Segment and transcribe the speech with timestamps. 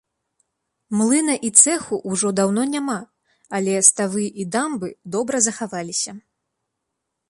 [1.01, 2.97] Млына і цэху ўжо даўно няма,
[3.61, 6.11] але ставы і дамбы добра захаваліся.